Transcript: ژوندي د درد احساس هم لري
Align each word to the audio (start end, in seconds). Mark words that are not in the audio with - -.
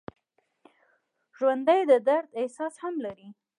ژوندي 1.37 1.81
د 1.91 1.93
درد 2.07 2.29
احساس 2.41 2.73
هم 2.83 2.95
لري 3.05 3.29